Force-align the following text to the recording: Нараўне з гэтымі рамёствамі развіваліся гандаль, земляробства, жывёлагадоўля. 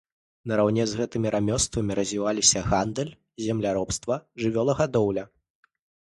Нараўне 0.51 0.85
з 0.91 0.99
гэтымі 1.01 1.27
рамёствамі 1.35 1.97
развіваліся 1.99 2.59
гандаль, 2.71 3.13
земляробства, 3.49 4.13
жывёлагадоўля. 4.47 5.23